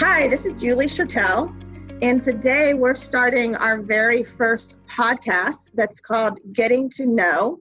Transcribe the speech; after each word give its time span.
Hi, 0.00 0.28
this 0.28 0.44
is 0.44 0.60
Julie 0.60 0.88
Schertell, 0.88 1.54
and 2.02 2.20
today 2.20 2.74
we're 2.74 2.94
starting 2.94 3.56
our 3.56 3.80
very 3.80 4.22
first 4.22 4.78
podcast 4.86 5.70
that's 5.72 6.00
called 6.00 6.38
Getting 6.52 6.90
to 6.90 7.06
Know. 7.06 7.60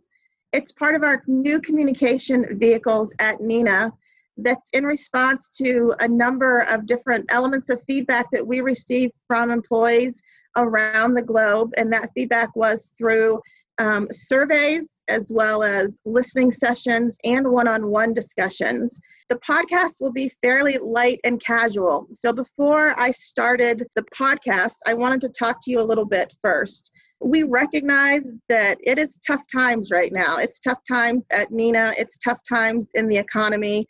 It's 0.52 0.74
part 0.74 0.96
of 0.96 1.04
our 1.04 1.24
new 1.28 1.62
communication 1.62 2.60
vehicles 2.60 3.16
at 3.20 3.40
Neenah 3.40 3.94
that's 4.36 4.68
in 4.74 4.84
response 4.84 5.48
to 5.60 5.96
a 6.02 6.10
number 6.10 6.60
of 6.64 6.86
different 6.86 7.26
elements 7.30 7.70
of 7.70 7.82
feedback 7.88 8.30
that 8.32 8.46
we 8.46 8.60
received 8.60 9.14
from 9.30 9.50
employees 9.50 10.22
around 10.58 11.14
the 11.14 11.22
globe. 11.22 11.72
And 11.78 11.90
that 11.94 12.12
feedback 12.14 12.54
was 12.54 12.92
through 12.98 13.40
um, 13.78 14.08
surveys 14.12 15.04
as 15.08 15.32
well 15.32 15.64
as 15.64 16.00
listening 16.06 16.52
sessions 16.52 17.18
and 17.24 17.48
one 17.48 17.68
on 17.68 17.88
one 17.88 18.14
discussions. 18.14 19.00
The 19.30 19.40
podcast 19.40 19.96
will 20.00 20.12
be 20.12 20.32
fairly 20.42 20.78
light 20.78 21.20
and 21.24 21.42
casual. 21.44 22.08
So 22.12 22.32
before 22.32 23.00
I 23.00 23.12
started 23.12 23.86
the 23.96 24.04
podcast, 24.04 24.76
I 24.86 24.94
wanted 24.94 25.22
to 25.22 25.30
talk 25.30 25.64
to 25.64 25.72
you 25.72 25.80
a 25.80 25.84
little 25.84 26.06
bit 26.06 26.34
first. 26.42 26.92
We 27.22 27.44
recognize 27.44 28.28
that 28.50 28.78
it 28.82 28.98
is 28.98 29.20
tough 29.26 29.44
times 29.52 29.90
right 29.92 30.12
now. 30.12 30.38
It's 30.38 30.60
tough 30.60 30.80
times 30.88 31.26
at 31.32 31.52
Neenah, 31.52 31.94
it's 31.98 32.18
tough 32.18 32.40
times 32.48 32.90
in 32.94 33.08
the 33.08 33.18
economy 33.18 33.88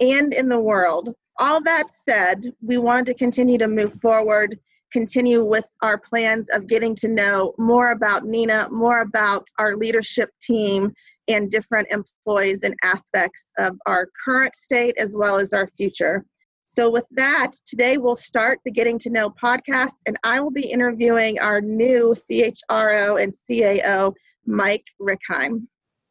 and 0.00 0.32
in 0.32 0.48
the 0.48 0.60
world. 0.60 1.14
All 1.40 1.60
that 1.62 1.90
said, 1.90 2.52
we 2.62 2.78
wanted 2.78 3.06
to 3.06 3.14
continue 3.14 3.58
to 3.58 3.68
move 3.68 3.94
forward 4.00 4.58
continue 4.92 5.44
with 5.44 5.64
our 5.82 5.98
plans 5.98 6.48
of 6.50 6.66
getting 6.66 6.94
to 6.96 7.08
know 7.08 7.54
more 7.58 7.92
about 7.92 8.24
Neenah, 8.24 8.70
more 8.70 9.00
about 9.00 9.46
our 9.58 9.76
leadership 9.76 10.30
team, 10.42 10.92
and 11.28 11.50
different 11.50 11.88
employees 11.90 12.62
and 12.62 12.74
aspects 12.82 13.52
of 13.58 13.76
our 13.86 14.08
current 14.24 14.56
state 14.56 14.94
as 14.98 15.14
well 15.14 15.36
as 15.36 15.52
our 15.52 15.68
future. 15.76 16.24
So, 16.64 16.90
with 16.90 17.06
that, 17.12 17.52
today 17.66 17.96
we'll 17.96 18.16
start 18.16 18.58
the 18.64 18.70
Getting 18.70 18.98
to 19.00 19.10
Know 19.10 19.30
podcast, 19.30 19.94
and 20.06 20.18
I 20.22 20.40
will 20.40 20.50
be 20.50 20.70
interviewing 20.70 21.38
our 21.38 21.60
new 21.62 22.14
CHRO 22.14 23.22
and 23.22 23.32
CAO, 23.32 24.12
Mike 24.44 24.84
Rickheim. 25.00 25.66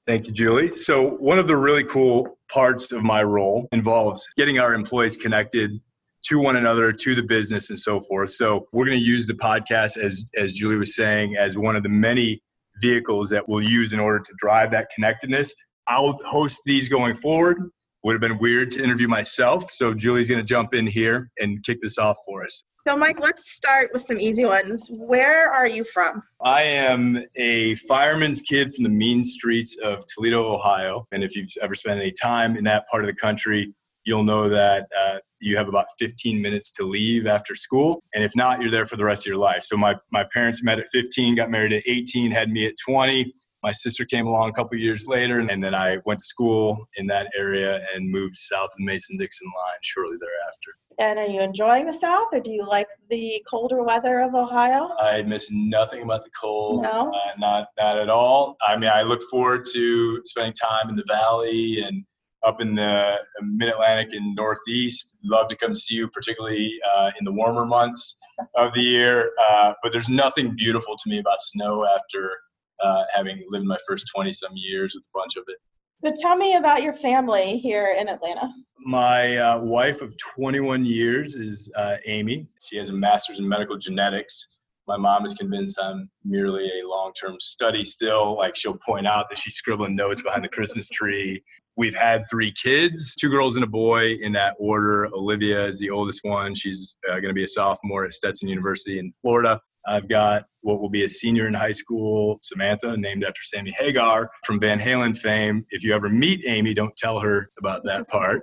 Thank 0.07 0.25
you, 0.25 0.33
Julie. 0.33 0.73
So, 0.73 1.11
one 1.17 1.37
of 1.37 1.47
the 1.47 1.57
really 1.57 1.83
cool 1.83 2.39
parts 2.49 2.91
of 2.91 3.03
my 3.03 3.21
role 3.21 3.67
involves 3.71 4.27
getting 4.35 4.57
our 4.57 4.73
employees 4.73 5.15
connected 5.15 5.79
to 6.25 6.41
one 6.41 6.55
another, 6.55 6.91
to 6.91 7.15
the 7.15 7.23
business, 7.23 7.69
and 7.69 7.79
so 7.79 7.99
forth. 8.01 8.31
So 8.31 8.67
we're 8.73 8.85
going 8.85 8.97
to 8.99 9.03
use 9.03 9.27
the 9.27 9.33
podcast 9.33 9.97
as 9.97 10.25
as 10.35 10.53
Julie 10.53 10.77
was 10.77 10.95
saying 10.95 11.35
as 11.37 11.57
one 11.57 11.75
of 11.75 11.83
the 11.83 11.89
many 11.89 12.41
vehicles 12.81 13.29
that 13.29 13.47
we'll 13.47 13.63
use 13.63 13.93
in 13.93 13.99
order 13.99 14.19
to 14.19 14.33
drive 14.37 14.71
that 14.71 14.87
connectedness. 14.93 15.53
I'll 15.87 16.19
host 16.25 16.61
these 16.65 16.89
going 16.89 17.15
forward. 17.15 17.57
Would 18.03 18.13
have 18.13 18.21
been 18.21 18.37
weird 18.37 18.71
to 18.71 18.83
interview 18.83 19.07
myself, 19.07 19.71
so 19.71 19.93
Julie's 19.93 20.29
going 20.29 20.39
to 20.39 20.45
jump 20.45 20.73
in 20.73 20.85
here 20.85 21.29
and 21.39 21.61
kick 21.65 21.81
this 21.81 21.97
off 21.97 22.15
for 22.25 22.43
us. 22.43 22.63
So, 22.79 22.95
Mike, 22.95 23.19
let's 23.19 23.51
start 23.51 23.89
with 23.91 24.03
some 24.03 24.19
easy 24.19 24.45
ones. 24.45 24.87
Where 24.89 25.51
are 25.51 25.67
you 25.67 25.83
from? 25.83 26.23
I 26.41 26.61
am 26.61 27.21
a 27.35 27.75
fireman's 27.75 28.41
kid 28.41 28.73
from 28.73 28.83
the 28.83 28.89
mean 28.89 29.23
streets 29.23 29.75
of 29.83 30.05
Toledo, 30.05 30.53
Ohio. 30.53 31.05
And 31.11 31.23
if 31.23 31.35
you've 31.35 31.49
ever 31.61 31.75
spent 31.75 31.99
any 31.99 32.13
time 32.13 32.55
in 32.55 32.63
that 32.65 32.85
part 32.89 33.03
of 33.03 33.07
the 33.07 33.15
country, 33.15 33.73
you'll 34.05 34.23
know 34.23 34.47
that 34.47 34.87
uh, 34.97 35.17
you 35.39 35.57
have 35.57 35.67
about 35.67 35.87
15 35.99 36.41
minutes 36.41 36.71
to 36.73 36.83
leave 36.83 37.27
after 37.27 37.55
school. 37.55 38.03
And 38.13 38.23
if 38.23 38.35
not, 38.35 38.61
you're 38.61 38.71
there 38.71 38.85
for 38.85 38.97
the 38.97 39.05
rest 39.05 39.23
of 39.23 39.27
your 39.27 39.37
life. 39.37 39.63
So 39.63 39.77
my, 39.77 39.95
my 40.11 40.25
parents 40.33 40.63
met 40.63 40.79
at 40.79 40.87
15, 40.91 41.35
got 41.35 41.49
married 41.49 41.73
at 41.73 41.83
18, 41.85 42.31
had 42.31 42.49
me 42.49 42.65
at 42.67 42.73
20. 42.85 43.33
My 43.63 43.71
sister 43.71 44.05
came 44.05 44.27
along 44.27 44.49
a 44.49 44.53
couple 44.53 44.77
years 44.77 45.07
later, 45.07 45.39
and 45.39 45.63
then 45.63 45.73
I 45.73 45.97
went 46.05 46.19
to 46.19 46.25
school 46.25 46.87
in 46.95 47.07
that 47.07 47.27
area 47.35 47.81
and 47.93 48.09
moved 48.09 48.35
south 48.37 48.69
of 48.69 48.79
Mason 48.79 49.17
Dixon 49.17 49.47
line 49.47 49.79
shortly 49.81 50.17
thereafter. 50.19 50.71
And 50.99 51.19
are 51.19 51.27
you 51.27 51.41
enjoying 51.41 51.85
the 51.85 51.93
South, 51.93 52.27
or 52.31 52.39
do 52.39 52.51
you 52.51 52.65
like 52.65 52.87
the 53.09 53.43
colder 53.47 53.83
weather 53.83 54.21
of 54.21 54.33
Ohio? 54.33 54.95
I 54.99 55.21
miss 55.21 55.47
nothing 55.51 56.01
about 56.01 56.23
the 56.23 56.31
cold. 56.39 56.81
No, 56.81 57.11
uh, 57.13 57.31
not 57.37 57.67
not 57.77 57.99
at 57.99 58.09
all. 58.09 58.57
I 58.61 58.77
mean, 58.77 58.89
I 58.89 59.03
look 59.03 59.21
forward 59.29 59.65
to 59.73 60.21
spending 60.25 60.53
time 60.53 60.89
in 60.89 60.95
the 60.95 61.03
valley 61.07 61.83
and 61.85 62.03
up 62.47 62.61
in 62.61 62.75
the 62.75 63.17
mid 63.41 63.69
Atlantic 63.69 64.13
and 64.13 64.35
Northeast. 64.35 65.15
Love 65.23 65.49
to 65.49 65.55
come 65.57 65.75
see 65.75 65.95
you, 65.95 66.07
particularly 66.07 66.79
uh, 66.95 67.11
in 67.19 67.25
the 67.25 67.31
warmer 67.31 67.65
months 67.65 68.15
of 68.55 68.73
the 68.73 68.81
year. 68.81 69.31
Uh, 69.49 69.73
but 69.83 69.91
there's 69.91 70.09
nothing 70.09 70.55
beautiful 70.55 70.95
to 70.95 71.09
me 71.09 71.19
about 71.19 71.39
snow 71.41 71.85
after 71.85 72.37
uh, 72.81 73.03
having 73.13 73.43
lived 73.49 73.65
my 73.65 73.77
first 73.87 74.09
20 74.15 74.31
some 74.31 74.53
years 74.55 74.95
with 74.95 75.03
a 75.03 75.17
bunch 75.17 75.35
of 75.35 75.43
it. 75.47 75.57
So 75.99 76.13
tell 76.21 76.37
me 76.37 76.55
about 76.55 76.83
your 76.83 76.93
family 76.93 77.57
here 77.57 77.95
in 77.99 78.07
Atlanta. 78.07 78.53
My 78.85 79.37
uh, 79.37 79.59
wife 79.59 80.01
of 80.01 80.15
21 80.17 80.85
years 80.85 81.35
is 81.35 81.69
uh, 81.75 81.97
Amy. 82.05 82.47
She 82.61 82.77
has 82.77 82.89
a 82.89 82.93
master's 82.93 83.39
in 83.39 83.47
medical 83.47 83.77
genetics 83.77 84.47
my 84.87 84.97
mom 84.97 85.25
is 85.25 85.33
convinced 85.33 85.77
I'm 85.81 86.09
merely 86.23 86.65
a 86.65 86.87
long 86.87 87.11
term 87.13 87.35
study 87.39 87.83
still. 87.83 88.37
Like 88.37 88.55
she'll 88.55 88.77
point 88.85 89.07
out 89.07 89.25
that 89.29 89.37
she's 89.37 89.55
scribbling 89.55 89.95
notes 89.95 90.21
behind 90.21 90.43
the 90.43 90.49
Christmas 90.49 90.87
tree. 90.87 91.43
We've 91.75 91.95
had 91.95 92.23
three 92.29 92.51
kids, 92.51 93.13
two 93.15 93.29
girls 93.29 93.55
and 93.55 93.63
a 93.63 93.67
boy 93.67 94.13
in 94.13 94.31
that 94.33 94.55
order. 94.57 95.05
Olivia 95.13 95.67
is 95.67 95.77
the 95.79 95.91
oldest 95.91 96.21
one. 96.23 96.55
She's 96.55 96.95
uh, 97.07 97.13
going 97.15 97.27
to 97.27 97.33
be 97.33 97.43
a 97.43 97.47
sophomore 97.47 98.03
at 98.05 98.13
Stetson 98.13 98.47
University 98.47 98.97
in 98.97 99.11
Florida. 99.21 99.61
I've 99.87 100.09
got 100.09 100.45
what 100.61 100.81
will 100.81 100.89
be 100.89 101.03
a 101.03 101.09
senior 101.09 101.47
in 101.47 101.53
high 101.53 101.71
school, 101.71 102.39
Samantha, 102.41 102.97
named 102.97 103.23
after 103.23 103.41
Sammy 103.41 103.73
Hagar 103.77 104.29
from 104.45 104.59
Van 104.59 104.79
Halen 104.79 105.17
fame. 105.17 105.65
If 105.69 105.83
you 105.83 105.93
ever 105.93 106.09
meet 106.09 106.43
Amy, 106.45 106.73
don't 106.73 106.95
tell 106.97 107.19
her 107.19 107.51
about 107.59 107.83
that 107.85 108.07
part. 108.09 108.41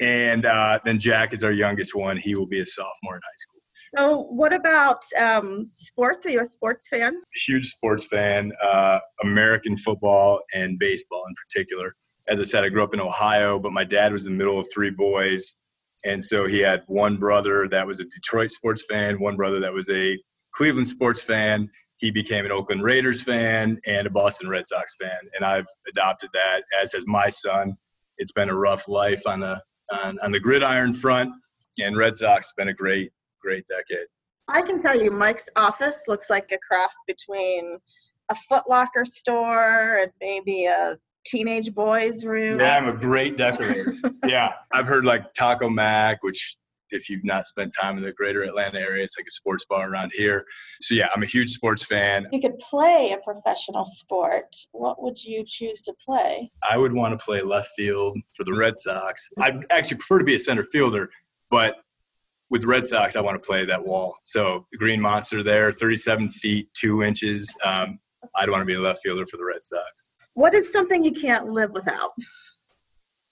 And 0.00 0.44
uh, 0.44 0.78
then 0.84 0.98
Jack 0.98 1.32
is 1.32 1.42
our 1.42 1.52
youngest 1.52 1.94
one. 1.94 2.16
He 2.16 2.34
will 2.34 2.46
be 2.46 2.60
a 2.60 2.66
sophomore 2.66 3.16
in 3.16 3.22
high 3.22 3.38
school. 3.38 3.54
So, 3.96 4.22
what 4.30 4.52
about 4.52 5.04
um, 5.20 5.68
sports? 5.70 6.26
Are 6.26 6.30
you 6.30 6.40
a 6.40 6.44
sports 6.44 6.88
fan? 6.88 7.22
Huge 7.46 7.66
sports 7.66 8.04
fan, 8.04 8.52
uh, 8.62 8.98
American 9.22 9.76
football 9.76 10.40
and 10.54 10.78
baseball 10.78 11.24
in 11.28 11.34
particular 11.34 11.94
as 12.26 12.40
I 12.40 12.44
said, 12.44 12.64
I 12.64 12.68
grew 12.68 12.82
up 12.82 12.94
in 12.94 13.00
Ohio, 13.00 13.58
but 13.58 13.72
my 13.72 13.84
dad 13.84 14.12
was 14.12 14.26
in 14.26 14.32
the 14.32 14.38
middle 14.38 14.58
of 14.58 14.66
three 14.72 14.90
boys. 14.90 15.54
And 16.04 16.22
so 16.22 16.46
he 16.46 16.60
had 16.60 16.82
one 16.86 17.16
brother 17.16 17.68
that 17.70 17.86
was 17.86 18.00
a 18.00 18.04
Detroit 18.04 18.50
sports 18.50 18.82
fan, 18.88 19.20
one 19.20 19.36
brother 19.36 19.60
that 19.60 19.72
was 19.72 19.88
a 19.90 20.18
Cleveland 20.54 20.88
sports 20.88 21.20
fan. 21.20 21.68
He 21.96 22.10
became 22.10 22.44
an 22.44 22.52
Oakland 22.52 22.82
Raiders 22.82 23.22
fan 23.22 23.78
and 23.86 24.06
a 24.06 24.10
Boston 24.10 24.48
Red 24.48 24.66
Sox 24.66 24.96
fan. 25.00 25.18
And 25.34 25.44
I've 25.44 25.66
adopted 25.88 26.30
that, 26.32 26.62
as 26.82 26.92
has 26.92 27.04
my 27.06 27.28
son. 27.28 27.76
It's 28.18 28.32
been 28.32 28.48
a 28.48 28.54
rough 28.54 28.88
life 28.88 29.22
on 29.26 29.40
the, 29.40 29.60
on, 29.92 30.18
on 30.20 30.32
the 30.32 30.40
gridiron 30.40 30.94
front, 30.94 31.32
and 31.78 31.96
Red 31.96 32.16
Sox 32.16 32.48
has 32.48 32.52
been 32.56 32.68
a 32.68 32.74
great, 32.74 33.10
great 33.44 33.64
decade. 33.68 34.06
I 34.48 34.62
can 34.62 34.80
tell 34.80 35.00
you, 35.00 35.10
Mike's 35.10 35.48
office 35.56 36.02
looks 36.08 36.28
like 36.28 36.50
a 36.52 36.58
cross 36.58 36.92
between 37.06 37.78
a 38.30 38.34
Foot 38.48 38.64
Locker 38.68 39.04
store 39.04 39.98
and 40.02 40.12
maybe 40.20 40.66
a 40.66 40.98
teenage 41.24 41.74
boys 41.74 42.24
room. 42.24 42.60
Yeah, 42.60 42.76
I'm 42.76 42.88
a 42.88 42.96
great 42.96 43.36
decorator. 43.36 43.94
yeah, 44.26 44.52
I've 44.72 44.86
heard 44.86 45.04
like 45.04 45.32
Taco 45.32 45.68
Mac, 45.68 46.22
which 46.22 46.56
if 46.90 47.08
you've 47.08 47.24
not 47.24 47.46
spent 47.46 47.72
time 47.78 47.96
in 47.98 48.04
the 48.04 48.12
greater 48.12 48.42
Atlanta 48.42 48.78
area, 48.78 49.02
it's 49.02 49.16
like 49.18 49.26
a 49.26 49.30
sports 49.30 49.64
bar 49.68 49.90
around 49.90 50.12
here. 50.14 50.44
So 50.80 50.94
yeah, 50.94 51.08
I'm 51.14 51.22
a 51.22 51.26
huge 51.26 51.50
sports 51.50 51.84
fan. 51.84 52.26
If 52.26 52.32
you 52.32 52.40
could 52.40 52.58
play 52.58 53.12
a 53.12 53.22
professional 53.24 53.86
sport, 53.86 54.54
what 54.72 55.02
would 55.02 55.22
you 55.22 55.44
choose 55.46 55.80
to 55.82 55.94
play? 56.04 56.50
I 56.68 56.76
would 56.76 56.92
want 56.92 57.18
to 57.18 57.24
play 57.24 57.42
left 57.42 57.70
field 57.76 58.18
for 58.34 58.44
the 58.44 58.54
Red 58.54 58.78
Sox. 58.78 59.28
I'd 59.40 59.60
actually 59.70 59.96
prefer 59.96 60.18
to 60.18 60.24
be 60.24 60.34
a 60.34 60.38
center 60.38 60.62
fielder, 60.62 61.10
but 61.50 61.76
with 62.54 62.62
the 62.62 62.68
Red 62.68 62.86
Sox, 62.86 63.16
I 63.16 63.20
want 63.20 63.34
to 63.34 63.44
play 63.44 63.64
that 63.64 63.84
wall. 63.84 64.16
So 64.22 64.64
the 64.70 64.78
green 64.78 65.00
monster 65.00 65.42
there, 65.42 65.72
37 65.72 66.28
feet, 66.28 66.68
two 66.72 67.02
inches. 67.02 67.52
Um, 67.64 67.98
I'd 68.36 68.48
want 68.48 68.60
to 68.60 68.64
be 68.64 68.74
a 68.74 68.80
left 68.80 69.00
fielder 69.02 69.26
for 69.26 69.38
the 69.38 69.44
Red 69.44 69.64
Sox. 69.66 70.12
What 70.34 70.54
is 70.54 70.70
something 70.70 71.02
you 71.02 71.10
can't 71.10 71.48
live 71.48 71.72
without? 71.72 72.12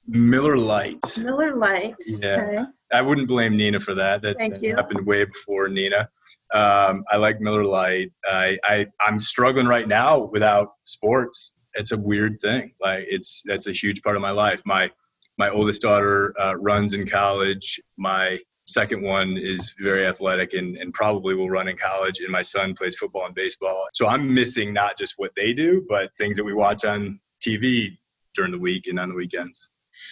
Miller 0.08 0.58
Lite. 0.58 1.18
Miller 1.18 1.54
Lite. 1.54 1.94
Yeah. 2.04 2.42
Okay. 2.42 2.64
I 2.92 3.00
wouldn't 3.00 3.28
blame 3.28 3.56
Neenah 3.56 3.80
for 3.80 3.94
that. 3.94 4.22
That, 4.22 4.38
Thank 4.38 4.54
that 4.54 4.62
you. 4.64 4.74
happened 4.74 5.06
way 5.06 5.24
before 5.24 5.68
Neenah. 5.68 6.08
Um, 6.52 7.04
I 7.08 7.16
like 7.16 7.40
Miller 7.40 7.64
Lite. 7.64 8.10
I, 8.26 8.58
I 8.64 8.86
I'm 9.00 9.20
struggling 9.20 9.68
right 9.68 9.86
now 9.86 10.18
without 10.18 10.70
sports. 10.82 11.54
It's 11.74 11.92
a 11.92 11.96
weird 11.96 12.40
thing. 12.40 12.72
Like 12.80 13.06
it's 13.08 13.40
that's 13.44 13.68
a 13.68 13.72
huge 13.72 14.02
part 14.02 14.16
of 14.16 14.22
my 14.22 14.32
life. 14.32 14.62
My 14.66 14.90
my 15.38 15.48
oldest 15.48 15.80
daughter 15.80 16.34
uh, 16.40 16.56
runs 16.56 16.92
in 16.92 17.08
college. 17.08 17.80
My 17.96 18.40
Second 18.72 19.02
one 19.02 19.36
is 19.36 19.74
very 19.80 20.06
athletic 20.06 20.54
and, 20.54 20.76
and 20.76 20.94
probably 20.94 21.34
will 21.34 21.50
run 21.50 21.68
in 21.68 21.76
college. 21.76 22.20
And 22.20 22.30
my 22.30 22.42
son 22.42 22.74
plays 22.74 22.96
football 22.96 23.26
and 23.26 23.34
baseball. 23.34 23.86
So 23.92 24.06
I'm 24.08 24.32
missing 24.32 24.72
not 24.72 24.96
just 24.96 25.14
what 25.18 25.32
they 25.36 25.52
do, 25.52 25.84
but 25.88 26.10
things 26.16 26.36
that 26.36 26.44
we 26.44 26.54
watch 26.54 26.84
on 26.84 27.20
TV 27.46 27.98
during 28.34 28.52
the 28.52 28.58
week 28.58 28.86
and 28.86 28.98
on 28.98 29.10
the 29.10 29.14
weekends. 29.14 29.68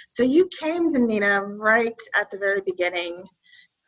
So 0.08 0.22
you 0.22 0.48
came 0.58 0.88
to 0.90 0.98
Neenah 0.98 1.58
right 1.58 1.96
at 2.14 2.30
the 2.30 2.38
very 2.38 2.60
beginning 2.60 3.24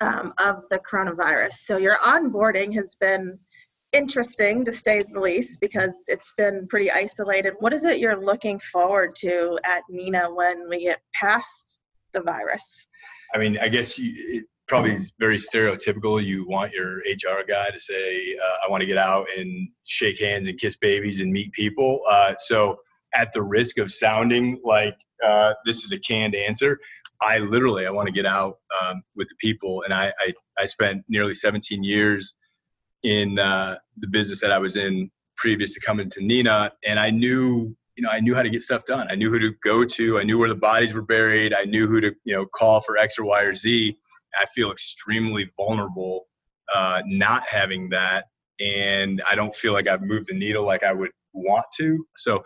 um, 0.00 0.32
of 0.38 0.64
the 0.70 0.78
coronavirus. 0.78 1.52
So 1.52 1.76
your 1.76 1.96
onboarding 1.98 2.74
has 2.74 2.94
been 2.94 3.38
interesting 3.92 4.64
to 4.64 4.72
say 4.72 5.00
the 5.12 5.20
least 5.20 5.60
because 5.60 6.04
it's 6.08 6.32
been 6.36 6.66
pretty 6.68 6.90
isolated. 6.90 7.54
What 7.58 7.72
is 7.74 7.84
it 7.84 7.98
you're 7.98 8.24
looking 8.24 8.58
forward 8.58 9.14
to 9.16 9.58
at 9.64 9.82
Neenah 9.92 10.34
when 10.34 10.68
we 10.68 10.84
get 10.84 11.00
past 11.14 11.78
the 12.14 12.22
virus? 12.22 12.86
I 13.34 13.38
mean, 13.38 13.58
I 13.58 13.68
guess 13.68 13.98
you, 13.98 14.44
probably 14.68 14.96
very 15.18 15.38
stereotypical. 15.38 16.22
You 16.22 16.46
want 16.48 16.72
your 16.72 16.98
HR 16.98 17.44
guy 17.46 17.70
to 17.70 17.78
say, 17.78 18.36
uh, 18.36 18.66
"I 18.66 18.70
want 18.70 18.80
to 18.80 18.86
get 18.86 18.98
out 18.98 19.26
and 19.36 19.68
shake 19.84 20.20
hands 20.20 20.48
and 20.48 20.58
kiss 20.58 20.76
babies 20.76 21.20
and 21.20 21.32
meet 21.32 21.52
people." 21.52 22.00
Uh, 22.08 22.34
so, 22.38 22.78
at 23.14 23.32
the 23.32 23.42
risk 23.42 23.78
of 23.78 23.92
sounding 23.92 24.60
like 24.64 24.94
uh, 25.24 25.52
this 25.66 25.84
is 25.84 25.92
a 25.92 25.98
canned 25.98 26.34
answer, 26.34 26.78
I 27.22 27.38
literally 27.38 27.86
I 27.86 27.90
want 27.90 28.06
to 28.06 28.12
get 28.12 28.26
out 28.26 28.58
um, 28.80 29.02
with 29.16 29.28
the 29.28 29.34
people, 29.38 29.82
and 29.82 29.94
I, 29.94 30.12
I, 30.20 30.32
I 30.58 30.64
spent 30.64 31.04
nearly 31.08 31.34
17 31.34 31.82
years 31.84 32.34
in 33.02 33.38
uh, 33.38 33.76
the 33.98 34.08
business 34.08 34.40
that 34.40 34.52
I 34.52 34.58
was 34.58 34.76
in 34.76 35.10
previous 35.36 35.74
to 35.74 35.80
coming 35.80 36.10
to 36.10 36.20
Neenah, 36.20 36.70
and 36.84 36.98
I 36.98 37.10
knew 37.10 37.76
you 37.96 38.02
know 38.02 38.10
I 38.10 38.20
knew 38.20 38.34
how 38.34 38.42
to 38.42 38.50
get 38.50 38.62
stuff 38.62 38.84
done. 38.84 39.08
I 39.10 39.14
knew 39.14 39.30
who 39.30 39.38
to 39.38 39.52
go 39.62 39.84
to. 39.84 40.18
I 40.18 40.24
knew 40.24 40.38
where 40.38 40.48
the 40.48 40.54
bodies 40.54 40.94
were 40.94 41.02
buried. 41.02 41.54
I 41.54 41.64
knew 41.64 41.86
who 41.86 42.00
to 42.00 42.12
you 42.24 42.34
know 42.34 42.46
call 42.46 42.80
for 42.80 42.96
X 42.96 43.18
or 43.18 43.24
Y 43.24 43.42
or 43.42 43.54
Z. 43.54 43.96
I 44.34 44.46
feel 44.54 44.70
extremely 44.70 45.50
vulnerable 45.56 46.26
uh, 46.74 47.02
not 47.06 47.44
having 47.48 47.90
that, 47.90 48.26
and 48.60 49.22
I 49.28 49.34
don't 49.34 49.54
feel 49.54 49.72
like 49.72 49.86
I've 49.86 50.02
moved 50.02 50.28
the 50.28 50.34
needle 50.34 50.64
like 50.64 50.82
I 50.82 50.92
would 50.92 51.10
want 51.32 51.66
to. 51.78 52.06
So 52.16 52.42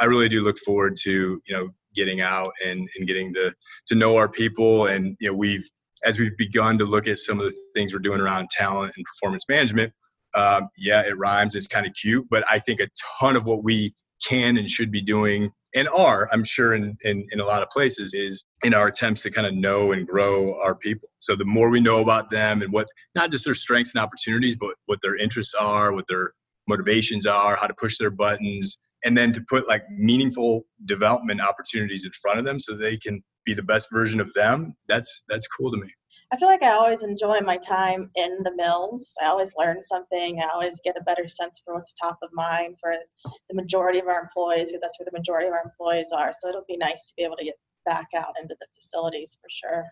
I 0.00 0.04
really 0.04 0.28
do 0.28 0.42
look 0.42 0.58
forward 0.58 0.96
to 1.02 1.40
you 1.46 1.56
know 1.56 1.70
getting 1.94 2.20
out 2.20 2.52
and, 2.64 2.88
and 2.96 3.06
getting 3.06 3.32
to 3.34 3.52
to 3.86 3.94
know 3.94 4.16
our 4.16 4.28
people 4.28 4.86
and 4.86 5.16
you 5.20 5.30
know 5.30 5.36
we've 5.36 5.68
as 6.04 6.18
we've 6.18 6.36
begun 6.36 6.78
to 6.78 6.84
look 6.84 7.06
at 7.06 7.18
some 7.18 7.40
of 7.40 7.46
the 7.46 7.56
things 7.74 7.92
we're 7.92 8.00
doing 8.00 8.20
around 8.20 8.48
talent 8.50 8.92
and 8.96 9.04
performance 9.04 9.44
management 9.48 9.92
um, 10.34 10.68
yeah 10.76 11.00
it 11.00 11.16
rhymes 11.16 11.54
it's 11.54 11.68
kind 11.68 11.86
of 11.86 11.94
cute 11.94 12.26
but 12.30 12.44
i 12.50 12.58
think 12.58 12.80
a 12.80 12.88
ton 13.18 13.36
of 13.36 13.46
what 13.46 13.62
we 13.62 13.94
can 14.26 14.56
and 14.56 14.68
should 14.68 14.90
be 14.90 15.00
doing 15.00 15.50
and 15.74 15.88
are 15.88 16.28
i'm 16.32 16.44
sure 16.44 16.74
in, 16.74 16.96
in, 17.02 17.26
in 17.30 17.40
a 17.40 17.44
lot 17.44 17.62
of 17.62 17.70
places 17.70 18.14
is 18.14 18.44
in 18.62 18.74
our 18.74 18.88
attempts 18.88 19.22
to 19.22 19.30
kind 19.30 19.46
of 19.46 19.54
know 19.54 19.92
and 19.92 20.06
grow 20.06 20.58
our 20.60 20.74
people. 20.74 21.10
So 21.18 21.36
the 21.36 21.44
more 21.44 21.70
we 21.70 21.80
know 21.80 22.00
about 22.00 22.30
them 22.30 22.62
and 22.62 22.72
what 22.72 22.88
not 23.14 23.30
just 23.30 23.44
their 23.44 23.54
strengths 23.54 23.94
and 23.94 24.02
opportunities 24.02 24.56
but 24.56 24.70
what 24.86 25.00
their 25.02 25.16
interests 25.16 25.54
are 25.54 25.92
what 25.92 26.06
their 26.08 26.32
motivations 26.66 27.26
are 27.26 27.56
how 27.56 27.66
to 27.66 27.74
push 27.74 27.98
their 27.98 28.10
buttons 28.10 28.78
and 29.04 29.16
then 29.16 29.32
to 29.34 29.44
put 29.48 29.68
like 29.68 29.82
meaningful 29.90 30.62
development 30.86 31.40
opportunities 31.40 32.04
in 32.04 32.12
front 32.12 32.38
of 32.38 32.44
them 32.44 32.58
so 32.58 32.74
they 32.74 32.96
can 32.96 33.22
be 33.44 33.52
the 33.52 33.62
best 33.62 33.88
version 33.92 34.20
of 34.20 34.32
them 34.34 34.74
that's 34.88 35.22
that's 35.28 35.46
cool 35.46 35.70
to 35.70 35.76
me 35.76 35.88
i 36.34 36.36
feel 36.36 36.48
like 36.48 36.64
i 36.64 36.72
always 36.72 37.04
enjoy 37.04 37.38
my 37.40 37.56
time 37.58 38.10
in 38.16 38.38
the 38.42 38.54
mills. 38.56 39.14
I 39.22 39.28
always 39.28 39.54
learn 39.56 39.80
something. 39.82 40.40
I 40.40 40.48
always 40.52 40.80
get 40.84 40.96
a 40.98 41.04
better 41.04 41.28
sense 41.28 41.62
for 41.64 41.74
what's 41.74 41.92
top 41.92 42.18
of 42.22 42.30
mind 42.32 42.74
for 42.80 42.96
the 43.24 43.54
majority 43.54 44.00
of 44.00 44.08
our 44.08 44.22
employees 44.22 44.68
because 44.68 44.80
that's 44.80 44.98
where 44.98 45.06
the 45.10 45.16
majority 45.16 45.46
of 45.46 45.52
our 45.52 45.62
employees 45.64 46.08
are. 46.12 46.32
So 46.40 46.48
it'll 46.48 46.64
be 46.66 46.76
nice 46.76 47.04
to 47.06 47.14
be 47.16 47.22
able 47.22 47.36
to 47.36 47.44
get 47.44 47.54
back 47.86 48.08
out 48.16 48.34
into 48.42 48.56
the 48.58 48.66
facilities 48.74 49.36
for 49.40 49.48
sure. 49.48 49.84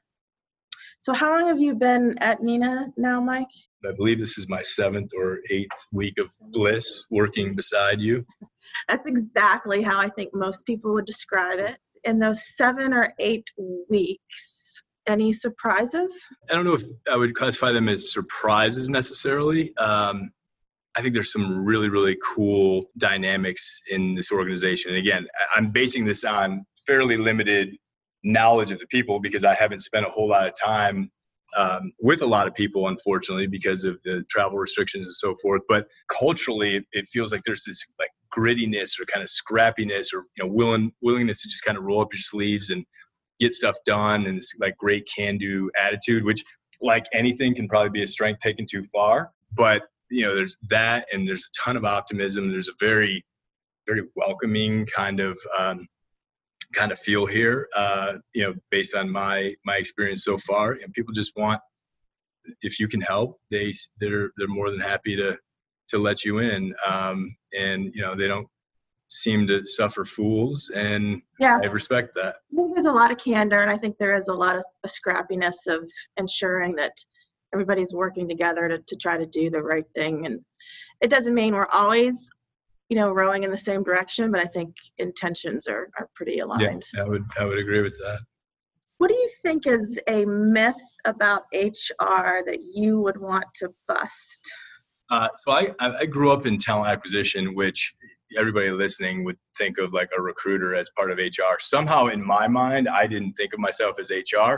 So 0.99 1.13
how 1.13 1.31
long 1.31 1.47
have 1.47 1.61
you 1.61 1.75
been 1.77 2.17
at 2.19 2.41
Neenah 2.41 2.93
now 2.97 3.21
mike? 3.21 3.49
I 3.85 3.93
believe 3.93 4.19
this 4.19 4.39
is 4.39 4.49
my 4.49 4.63
seventh 4.63 5.11
or 5.17 5.41
eighth 5.51 5.87
week 5.93 6.19
of 6.19 6.31
bliss 6.51 7.05
working 7.11 7.55
beside 7.55 8.01
you. 8.01 8.25
That's 8.89 9.07
exactly 9.07 9.83
how 9.83 9.99
I 9.99 10.09
think 10.09 10.35
most 10.35 10.67
people 10.67 10.93
would 10.95 11.07
describe 11.07 11.59
it. 11.59 11.79
In 12.05 12.19
those 12.19 12.57
seven 12.57 12.93
or 12.93 13.13
eight 13.21 13.49
weeks, 13.89 14.83
any 15.07 15.33
surprises? 15.33 16.13
I 16.51 16.55
don't 16.55 16.65
know 16.65 16.75
if 16.75 16.83
I 17.11 17.17
would 17.17 17.35
classify 17.35 17.73
them 17.73 17.89
as 17.89 18.13
surprises 18.13 18.89
necessarily. 18.89 19.77
Um, 19.77 20.33
I 20.95 21.01
think 21.01 21.15
there's 21.15 21.33
some 21.33 21.65
really, 21.65 21.89
really 21.89 22.19
cool 22.23 22.91
dynamics 22.99 23.81
in 23.91 24.15
this 24.15 24.31
organization. 24.31 24.91
And 24.91 24.99
again, 24.99 25.27
I'm 25.57 25.71
basing 25.71 26.05
this 26.05 26.23
on 26.25 26.67
fairly 26.87 27.17
limited 27.17 27.77
knowledge 28.25 28.71
of 28.71 28.79
the 28.79 28.87
people 28.87 29.19
because 29.19 29.45
I 29.45 29.55
haven't 29.55 29.81
spent 29.81 30.07
a 30.07 30.11
whole 30.11 30.29
lot 30.29 30.47
of 30.47 30.55
time 30.55 31.11
um, 31.57 31.93
with 32.01 32.23
a 32.23 32.27
lot 32.27 32.47
of 32.47 32.55
people, 32.55 32.89
unfortunately, 32.89 33.47
because 33.47 33.85
of 33.85 33.99
the 34.05 34.25
travel 34.31 34.59
restrictions 34.59 35.07
and 35.07 35.15
so 35.15 35.35
forth. 35.37 35.63
But 35.69 35.87
culturally, 36.09 36.87
it 36.93 37.09
feels 37.09 37.33
like 37.33 37.43
there's 37.45 37.65
this 37.65 37.85
like 37.99 38.11
grittiness 38.35 38.99
or 39.01 39.05
kind 39.07 39.23
of 39.23 39.29
scrappiness 39.29 40.15
or 40.15 40.25
you 40.37 40.45
know 40.45 40.47
willing 40.47 40.93
willingness 41.03 41.43
to 41.43 41.49
just 41.49 41.65
kind 41.65 41.77
of 41.77 41.85
roll 41.85 42.01
up 42.01 42.09
your 42.13 42.19
sleeves 42.19 42.71
and 42.71 42.85
get 43.43 43.53
stuff 43.53 43.77
done 43.85 44.27
and 44.27 44.39
this 44.39 44.55
like 44.59 44.77
great 44.77 45.09
can 45.15 45.37
do 45.37 45.71
attitude, 45.77 46.25
which 46.25 46.45
like 46.81 47.07
anything 47.13 47.55
can 47.55 47.69
probably 47.69 47.91
be 47.91 48.03
a 48.03 48.07
strength 48.07 48.41
taken 48.41 48.67
too 48.71 48.85
far. 48.85 49.31
But 49.53 49.83
you 50.11 50.27
know, 50.27 50.35
there's 50.35 50.57
that, 50.71 51.07
and 51.13 51.27
there's 51.27 51.49
a 51.49 51.65
ton 51.65 51.77
of 51.77 51.85
optimism. 51.85 52.51
There's 52.51 52.69
a 52.69 52.75
very 52.79 53.25
very 53.87 54.03
welcoming 54.15 54.87
kind 54.87 55.19
of 55.21 55.39
um, 55.59 55.89
kind 56.75 56.93
of 56.93 56.99
feel 57.01 57.27
here. 57.27 57.69
Uh, 57.75 58.15
you 58.35 58.43
know, 58.45 58.55
based 58.71 58.95
on 58.95 59.11
my 59.11 59.55
my 59.65 59.77
experience 59.77 60.25
so 60.25 60.39
far, 60.39 60.73
and 60.73 60.93
people 60.93 61.13
just 61.13 61.33
want 61.37 61.61
if 62.61 62.79
you 62.79 62.89
can 62.89 63.01
help, 63.01 63.41
they 63.51 63.73
they're 64.01 64.31
they're 64.37 64.49
more 64.49 64.71
than 64.71 64.81
happy 64.81 65.17
to 65.17 65.39
to 65.89 65.99
let 65.99 66.25
you 66.25 66.39
in. 66.39 66.75
Um, 66.87 67.37
and 67.59 67.93
you 67.95 68.03
know, 68.03 68.15
they 68.15 68.29
don't 68.29 68.49
seem 69.13 69.47
to 69.47 69.65
suffer 69.65 70.05
fools, 70.05 70.71
and 70.75 71.21
yeah, 71.39 71.59
I 71.63 71.67
respect 71.67 72.15
that. 72.15 72.37
I 72.53 72.57
think 72.57 72.75
there's 72.75 72.87
a 72.87 72.93
lot 72.93 73.11
of 73.11 73.19
candor, 73.19 73.59
and 73.59 73.71
I 73.71 73.77
think 73.77 73.99
there 73.99 74.17
is 74.17 74.29
a 74.29 74.35
lot 74.35 74.57
of 74.57 74.65
a 74.85 74.89
scrappiness 74.89 75.67
of 75.67 75.89
ensuring 76.17 76.75
that 76.77 76.93
everybody's 77.53 77.95
working 77.95 78.29
together 78.29 78.69
to, 78.69 78.79
to 78.79 78.97
try 78.97 79.17
to 79.17 79.27
do 79.27 79.51
the 79.51 79.63
right 79.63 79.85
thing 79.95 80.27
and 80.27 80.41
it 81.01 81.11
doesn't 81.11 81.35
mean 81.35 81.55
we're 81.55 81.67
always 81.73 82.31
you 82.89 82.97
know 82.97 83.13
rowing 83.13 83.45
in 83.45 83.51
the 83.51 83.59
same 83.59 83.83
direction 83.83 84.31
but 84.31 84.41
i 84.41 84.45
think 84.45 84.75
intentions 84.99 85.67
are, 85.67 85.89
are 85.99 86.09
pretty 86.15 86.39
aligned. 86.39 86.85
Yeah 86.95 87.03
i 87.03 87.09
would 87.09 87.25
i 87.39 87.45
would 87.45 87.59
agree 87.59 87.83
with 87.83 87.97
that. 87.99 88.21
What 88.99 89.09
do 89.09 89.15
you 89.15 89.31
think 89.43 89.67
is 89.67 89.99
a 90.09 90.25
myth 90.25 90.81
about 91.05 91.43
hr 91.53 92.45
that 92.47 92.61
you 92.73 93.01
would 93.01 93.17
want 93.17 93.47
to 93.57 93.75
bust? 93.89 94.49
Uh, 95.11 95.29
so 95.35 95.51
I, 95.51 95.75
I 95.81 96.07
grew 96.07 96.31
up 96.31 96.47
in 96.47 96.57
talent 96.57 96.89
acquisition 96.89 97.55
which 97.55 97.95
everybody 98.39 98.71
listening 98.71 99.25
would 99.25 99.37
think 99.59 99.79
of 99.79 99.93
like 99.93 100.11
a 100.17 100.21
recruiter 100.21 100.75
as 100.75 100.91
part 100.97 101.11
of 101.11 101.19
hr 101.19 101.59
somehow 101.61 102.07
in 102.07 102.25
my 102.25 102.47
mind 102.49 102.89
i 102.89 103.07
didn't 103.07 103.33
think 103.35 103.53
of 103.53 103.61
myself 103.61 103.99
as 103.99 104.11
hr 104.11 104.55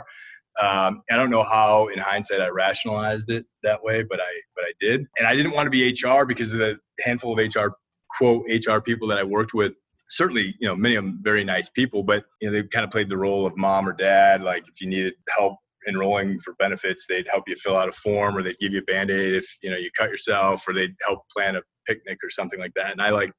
um, 0.61 1.01
I 1.11 1.17
don't 1.17 1.29
know 1.29 1.43
how, 1.43 1.87
in 1.87 1.99
hindsight, 1.99 2.39
I 2.39 2.47
rationalized 2.47 3.29
it 3.29 3.45
that 3.63 3.83
way, 3.83 4.03
but 4.03 4.21
I 4.21 4.31
but 4.55 4.63
I 4.63 4.71
did, 4.79 5.05
and 5.17 5.27
I 5.27 5.35
didn't 5.35 5.51
want 5.51 5.65
to 5.65 5.69
be 5.69 5.89
HR 5.89 6.25
because 6.25 6.53
of 6.53 6.59
the 6.59 6.77
handful 7.01 7.37
of 7.37 7.45
HR 7.53 7.71
quote 8.17 8.45
HR 8.49 8.79
people 8.79 9.05
that 9.09 9.17
I 9.17 9.23
worked 9.23 9.53
with, 9.53 9.73
certainly, 10.09 10.55
you 10.59 10.67
know, 10.67 10.75
many 10.75 10.95
of 10.95 11.03
them 11.03 11.19
very 11.21 11.43
nice 11.43 11.69
people, 11.69 12.03
but 12.03 12.25
you 12.41 12.49
know, 12.49 12.53
they 12.53 12.67
kind 12.67 12.85
of 12.85 12.91
played 12.91 13.09
the 13.09 13.17
role 13.17 13.45
of 13.45 13.57
mom 13.57 13.87
or 13.87 13.93
dad. 13.93 14.41
Like 14.41 14.67
if 14.67 14.81
you 14.81 14.87
needed 14.87 15.13
help 15.35 15.57
enrolling 15.87 16.39
for 16.39 16.53
benefits, 16.55 17.05
they'd 17.07 17.27
help 17.29 17.43
you 17.47 17.55
fill 17.55 17.77
out 17.77 17.89
a 17.89 17.91
form 17.91 18.35
or 18.37 18.43
they'd 18.43 18.57
give 18.59 18.73
you 18.73 18.79
a 18.79 18.83
band-aid 18.83 19.35
if, 19.35 19.45
you 19.61 19.69
know, 19.69 19.77
you 19.77 19.89
cut 19.97 20.09
yourself 20.09 20.67
or 20.67 20.73
they'd 20.73 20.95
help 21.05 21.19
plan 21.35 21.55
a 21.55 21.61
picnic 21.87 22.17
or 22.23 22.29
something 22.29 22.59
like 22.59 22.73
that. 22.75 22.91
And 22.91 23.01
I 23.01 23.09
like 23.09 23.31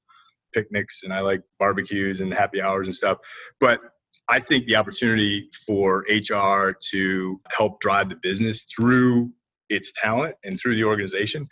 picnics 0.55 1.03
and 1.03 1.12
I 1.12 1.21
like 1.21 1.43
barbecues 1.59 2.21
and 2.21 2.33
happy 2.33 2.61
hours 2.61 2.87
and 2.87 2.95
stuff. 2.95 3.19
But 3.61 3.81
I 4.29 4.41
think 4.41 4.67
the 4.67 4.76
opportunity 4.76 5.49
for 5.67 6.05
HR 6.09 6.76
to 6.91 7.41
help 7.50 7.81
drive 7.81 8.09
the 8.09 8.17
business 8.17 8.65
through 8.65 9.31
its 9.69 9.93
talent 9.93 10.37
and 10.45 10.59
through 10.61 10.76
the 10.76 10.85
organization 10.85 11.49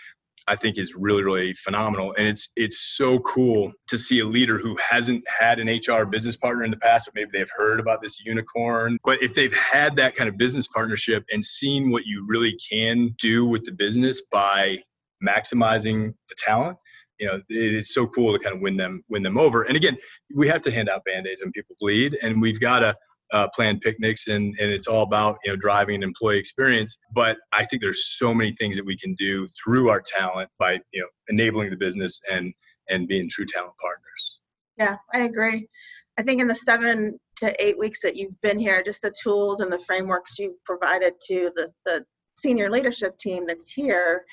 I 0.46 0.56
think 0.56 0.76
is 0.76 0.94
really 0.94 1.22
really 1.22 1.54
phenomenal 1.54 2.14
and 2.18 2.28
it's 2.28 2.50
it's 2.54 2.78
so 2.96 3.18
cool 3.20 3.72
to 3.88 3.98
see 3.98 4.20
a 4.20 4.26
leader 4.26 4.58
who 4.58 4.76
hasn't 4.76 5.24
had 5.26 5.58
an 5.58 5.68
HR 5.68 6.04
business 6.04 6.36
partner 6.36 6.64
in 6.64 6.70
the 6.70 6.76
past 6.76 7.06
but 7.06 7.14
maybe 7.14 7.30
they've 7.32 7.50
heard 7.56 7.80
about 7.80 8.02
this 8.02 8.20
unicorn 8.24 8.98
but 9.04 9.22
if 9.22 9.34
they've 9.34 9.54
had 9.54 9.96
that 9.96 10.14
kind 10.14 10.28
of 10.28 10.36
business 10.36 10.68
partnership 10.68 11.24
and 11.32 11.44
seen 11.44 11.90
what 11.90 12.04
you 12.06 12.24
really 12.28 12.56
can 12.70 13.14
do 13.18 13.46
with 13.46 13.64
the 13.64 13.72
business 13.72 14.20
by 14.30 14.78
maximizing 15.26 16.14
the 16.28 16.34
talent 16.36 16.76
you 17.18 17.26
know 17.26 17.40
it 17.48 17.74
is 17.74 17.92
so 17.92 18.06
cool 18.06 18.32
to 18.32 18.38
kind 18.38 18.56
of 18.56 18.62
win 18.62 18.76
them 18.76 19.02
win 19.08 19.22
them 19.22 19.38
over. 19.38 19.62
And 19.62 19.76
again 19.76 19.96
we 20.34 20.48
have 20.48 20.62
to 20.62 20.70
hand 20.70 20.88
out 20.88 21.04
band-aids 21.04 21.42
when 21.42 21.52
people 21.52 21.76
bleed 21.80 22.18
and 22.22 22.40
we've 22.40 22.60
got 22.60 22.80
to 22.80 22.94
uh, 23.32 23.48
plan 23.54 23.80
picnics 23.80 24.28
and, 24.28 24.54
and 24.60 24.70
it's 24.70 24.86
all 24.86 25.02
about 25.02 25.38
you 25.44 25.50
know 25.50 25.56
driving 25.56 25.96
an 25.96 26.02
employee 26.02 26.38
experience. 26.38 26.98
But 27.14 27.38
i 27.52 27.64
think 27.64 27.82
there's 27.82 28.16
so 28.16 28.34
many 28.34 28.52
things 28.52 28.76
that 28.76 28.86
we 28.86 28.96
can 28.96 29.14
do 29.14 29.48
through 29.62 29.88
our 29.88 30.02
talent 30.02 30.50
by 30.58 30.80
you 30.92 31.00
know 31.00 31.08
enabling 31.28 31.70
the 31.70 31.76
business 31.76 32.20
and 32.30 32.52
and 32.88 33.08
being 33.08 33.28
true 33.28 33.46
talent 33.46 33.74
partners. 33.80 34.40
Yeah 34.76 34.96
i 35.12 35.20
agree. 35.20 35.68
I 36.16 36.22
think 36.22 36.40
in 36.40 36.46
the 36.46 36.54
seven 36.54 37.18
to 37.36 37.64
eight 37.64 37.78
weeks 37.78 38.00
that 38.02 38.16
you've 38.16 38.40
been 38.40 38.58
here 38.58 38.82
just 38.82 39.02
the 39.02 39.12
tools 39.22 39.60
and 39.60 39.72
the 39.72 39.80
frameworks 39.80 40.38
you've 40.38 40.62
provided 40.64 41.14
to 41.26 41.50
the, 41.56 41.70
the 41.84 42.04
senior 42.36 42.70
leadership 42.70 43.18
team 43.18 43.44
that's 43.46 43.70
here 43.72 44.24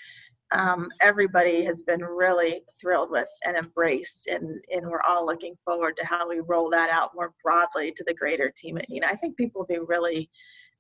um, 0.52 0.90
everybody 1.02 1.64
has 1.64 1.82
been 1.82 2.02
really 2.02 2.62
thrilled 2.80 3.12
with 3.12 3.28
and 3.46 3.58
embraced, 3.58 4.28
and, 4.28 4.62
and 4.72 4.86
we're 4.90 5.02
all 5.08 5.26
looking 5.26 5.56
forward 5.66 5.96
to 5.98 6.06
how 6.06 6.28
we 6.28 6.40
roll 6.40 6.70
that 6.70 6.90
out 6.90 7.12
more 7.16 7.34
broadly 7.44 7.92
to 7.92 8.04
the 8.06 8.14
greater 8.14 8.52
team 8.56 8.78
at 8.78 8.90
Neenah. 8.90 9.06
I 9.06 9.16
think 9.16 9.38
people 9.38 9.62
will 9.62 9.68
be 9.68 9.80
really 9.86 10.30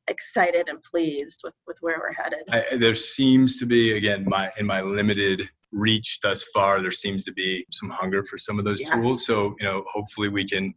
excited 0.07 0.67
and 0.67 0.81
pleased 0.81 1.41
with, 1.43 1.53
with 1.67 1.77
where 1.81 1.99
we're 1.99 2.13
headed. 2.13 2.41
I, 2.49 2.77
there 2.77 2.95
seems 2.95 3.59
to 3.59 3.65
be, 3.65 3.97
again, 3.97 4.25
my 4.27 4.51
in 4.57 4.65
my 4.65 4.81
limited 4.81 5.47
reach 5.71 6.19
thus 6.21 6.43
far, 6.53 6.81
there 6.81 6.91
seems 6.91 7.23
to 7.23 7.31
be 7.31 7.65
some 7.71 7.89
hunger 7.89 8.25
for 8.25 8.37
some 8.37 8.59
of 8.59 8.65
those 8.65 8.81
yeah. 8.81 8.93
tools. 8.95 9.25
So, 9.25 9.55
you 9.59 9.65
know, 9.65 9.85
hopefully 9.93 10.27
we 10.27 10.45
can 10.45 10.73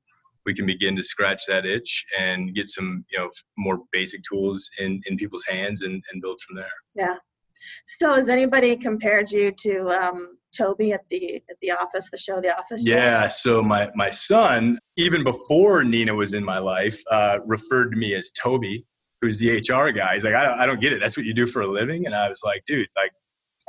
we 0.46 0.54
can 0.54 0.66
begin 0.66 0.94
to 0.96 1.02
scratch 1.02 1.42
that 1.48 1.66
itch 1.66 2.04
and 2.18 2.54
get 2.54 2.66
some 2.66 3.04
you 3.10 3.18
know 3.18 3.30
more 3.56 3.80
basic 3.92 4.22
tools 4.22 4.68
in 4.78 5.00
in 5.06 5.16
people's 5.16 5.44
hands 5.48 5.82
and, 5.82 6.02
and 6.12 6.22
build 6.22 6.40
from 6.46 6.56
there 6.56 6.66
yeah 6.94 7.14
so 7.87 8.14
has 8.14 8.28
anybody 8.28 8.76
compared 8.76 9.30
you 9.30 9.52
to 9.52 9.88
um, 9.88 10.37
toby 10.56 10.92
at 10.92 11.02
the 11.11 11.37
at 11.50 11.56
the 11.62 11.71
office 11.71 12.11
the 12.11 12.18
show 12.18 12.40
the 12.40 12.56
office 12.56 12.87
yeah 12.87 13.28
so 13.28 13.62
my 13.62 13.90
my 13.94 14.11
son 14.11 14.78
even 14.97 15.25
before 15.25 15.83
Neenah 15.83 16.16
was 16.16 16.35
in 16.35 16.44
my 16.44 16.59
life 16.59 17.02
uh, 17.11 17.38
referred 17.44 17.90
to 17.90 17.97
me 17.97 18.14
as 18.14 18.30
toby 18.30 18.85
who's 19.21 19.38
the 19.38 19.56
hr 19.56 19.90
guy. 19.90 20.14
He's 20.14 20.25
like 20.25 20.35
I 20.35 20.44
don't, 20.44 20.61
I 20.61 20.66
don't 20.66 20.80
get 20.80 20.92
it. 20.92 21.00
That's 21.00 21.16
what 21.16 21.25
you 21.25 21.35
do 21.35 21.47
for 21.47 21.62
a 21.62 21.66
living? 21.66 22.06
And 22.06 22.14
i 22.14 22.28
was 22.28 22.42
like 22.44 22.62
dude 22.66 22.87
like 22.97 23.11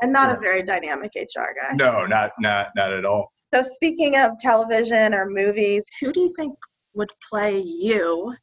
and 0.02 0.12
not 0.12 0.36
a 0.36 0.40
very 0.40 0.62
dynamic 0.62 1.12
hr 1.16 1.40
guy. 1.40 1.76
No 1.76 2.06
not 2.06 2.32
not 2.40 2.68
not 2.76 2.94
at 2.94 3.06
all. 3.06 3.32
So, 3.42 3.62
speaking 3.62 4.18
of 4.18 4.32
television 4.40 5.14
or 5.14 5.30
movies, 5.30 5.88
who 6.02 6.12
do 6.12 6.20
you 6.20 6.34
think 6.36 6.56
would 6.96 7.12
play 7.30 7.58
you 7.58 8.34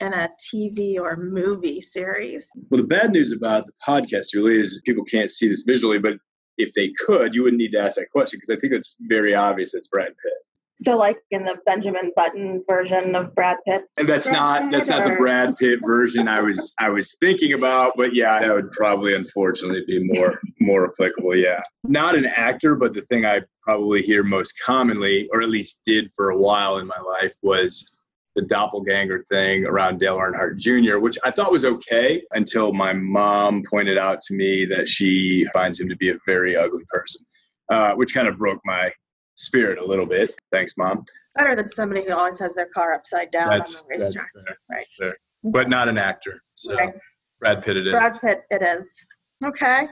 in 0.00 0.12
a 0.12 0.28
TV 0.52 0.98
or 0.98 1.16
movie 1.16 1.80
series? 1.80 2.50
Well, 2.70 2.80
the 2.80 2.86
bad 2.86 3.12
news 3.12 3.32
about 3.32 3.66
the 3.66 3.72
podcast 3.86 4.34
really 4.34 4.60
is 4.60 4.82
people 4.84 5.04
can't 5.04 5.30
see 5.30 5.48
this 5.48 5.62
visually, 5.62 5.98
but 5.98 6.14
if 6.58 6.72
they 6.74 6.92
could, 7.04 7.34
you 7.34 7.42
wouldn't 7.42 7.58
need 7.58 7.72
to 7.72 7.80
ask 7.80 7.96
that 7.96 8.10
question 8.10 8.38
because 8.38 8.56
I 8.56 8.60
think 8.60 8.72
it's 8.72 8.96
very 9.08 9.34
obvious 9.34 9.74
it's 9.74 9.88
Brad 9.88 10.08
Pitt. 10.08 10.32
So, 10.76 10.96
like 10.96 11.18
in 11.30 11.44
the 11.44 11.58
Benjamin 11.66 12.10
Button 12.16 12.64
version 12.68 13.14
of 13.14 13.32
Brad 13.34 13.58
Pitt. 13.64 13.84
And 13.96 14.08
that's 14.08 14.26
Brad 14.26 14.64
not 14.64 14.72
that's 14.72 14.88
or... 14.88 14.92
not 14.92 15.04
the 15.04 15.14
Brad 15.16 15.56
Pitt 15.56 15.78
version 15.84 16.26
I 16.26 16.42
was 16.42 16.74
I 16.80 16.88
was 16.88 17.14
thinking 17.20 17.52
about, 17.52 17.92
but 17.96 18.14
yeah, 18.14 18.40
that 18.40 18.52
would 18.52 18.72
probably 18.72 19.14
unfortunately 19.14 19.84
be 19.86 20.02
more 20.02 20.40
more 20.60 20.84
applicable. 20.88 21.36
Yeah, 21.36 21.62
not 21.84 22.16
an 22.16 22.26
actor, 22.26 22.74
but 22.74 22.92
the 22.92 23.02
thing 23.02 23.24
I 23.24 23.42
probably 23.62 24.02
hear 24.02 24.24
most 24.24 24.54
commonly, 24.64 25.28
or 25.32 25.42
at 25.42 25.48
least 25.48 25.82
did 25.86 26.10
for 26.16 26.30
a 26.30 26.36
while 26.36 26.78
in 26.78 26.88
my 26.88 26.98
life, 26.98 27.34
was 27.42 27.88
the 28.34 28.42
doppelganger 28.42 29.24
thing 29.30 29.64
around 29.64 29.98
Dale 29.98 30.16
Earnhardt 30.16 30.58
Jr., 30.58 30.98
which 30.98 31.16
I 31.24 31.30
thought 31.30 31.52
was 31.52 31.64
okay 31.64 32.22
until 32.32 32.72
my 32.72 32.92
mom 32.92 33.62
pointed 33.68 33.96
out 33.96 34.20
to 34.22 34.34
me 34.34 34.64
that 34.66 34.88
she 34.88 35.46
finds 35.52 35.80
him 35.80 35.88
to 35.88 35.96
be 35.96 36.10
a 36.10 36.14
very 36.26 36.56
ugly 36.56 36.84
person, 36.88 37.24
uh, 37.70 37.92
which 37.92 38.12
kind 38.12 38.26
of 38.26 38.38
broke 38.38 38.60
my 38.64 38.90
spirit 39.36 39.78
a 39.78 39.84
little 39.84 40.06
bit. 40.06 40.34
Thanks, 40.52 40.74
mom. 40.76 41.04
Better 41.34 41.56
than 41.56 41.68
somebody 41.68 42.04
who 42.04 42.12
always 42.12 42.38
has 42.38 42.54
their 42.54 42.68
car 42.74 42.94
upside 42.94 43.30
down 43.30 43.48
that's, 43.48 43.80
on 43.80 43.86
the 43.88 44.04
racetrack. 44.04 44.30
Right. 44.70 44.86
Fair. 44.98 45.16
But 45.42 45.68
not 45.68 45.88
an 45.88 45.98
actor. 45.98 46.42
So 46.54 46.74
okay. 46.74 46.92
Brad 47.40 47.64
Pitt 47.64 47.76
it 47.76 47.86
is. 47.86 47.92
Brad 47.92 48.20
Pitt 48.20 48.42
it 48.50 48.62
is. 48.62 49.06
Okay. 49.44 49.88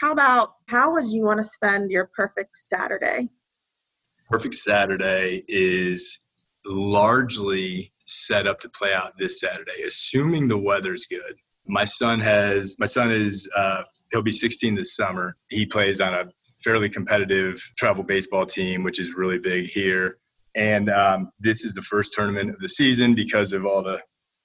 How 0.00 0.12
about 0.12 0.54
how 0.66 0.92
would 0.92 1.08
you 1.08 1.24
want 1.24 1.38
to 1.38 1.44
spend 1.44 1.90
your 1.90 2.10
perfect 2.14 2.56
Saturday? 2.56 3.30
Perfect 4.28 4.54
Saturday 4.54 5.44
is 5.48 6.18
largely 6.66 7.92
set 8.06 8.46
up 8.46 8.60
to 8.60 8.68
play 8.68 8.92
out 8.92 9.12
this 9.18 9.40
Saturday, 9.40 9.82
assuming 9.86 10.48
the 10.48 10.58
weather's 10.58 11.06
good. 11.06 11.36
My 11.66 11.84
son 11.84 12.20
has 12.20 12.76
my 12.78 12.86
son 12.86 13.10
is 13.10 13.48
uh, 13.56 13.82
he'll 14.12 14.22
be 14.22 14.32
16 14.32 14.74
this 14.74 14.94
summer. 14.94 15.36
He 15.48 15.66
plays 15.66 16.00
on 16.00 16.14
a 16.14 16.24
fairly 16.62 16.88
competitive 16.88 17.60
travel 17.76 18.04
baseball 18.04 18.46
team, 18.46 18.82
which 18.82 18.98
is 18.98 19.14
really 19.14 19.38
big 19.38 19.66
here. 19.66 20.18
And 20.54 20.88
um, 20.88 21.30
this 21.38 21.64
is 21.64 21.74
the 21.74 21.82
first 21.82 22.12
tournament 22.14 22.50
of 22.50 22.58
the 22.60 22.68
season 22.68 23.14
because 23.14 23.52
of 23.52 23.66
all 23.66 23.82
the 23.82 24.00